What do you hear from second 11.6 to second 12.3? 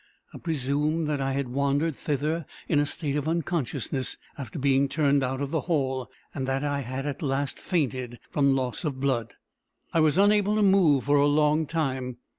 time.